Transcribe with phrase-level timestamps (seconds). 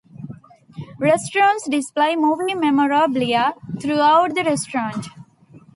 [0.97, 5.05] Restaurants display movie memorabilia throughout the restaurant.